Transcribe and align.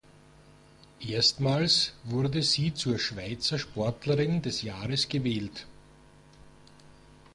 Erstmals 1.01 1.93
wurde 2.05 2.41
sie 2.41 2.73
zur 2.73 2.97
Schweizer 2.97 3.59
Sportlerin 3.59 4.41
des 4.41 4.63
Jahres 4.63 5.07
gewählt. 5.09 5.67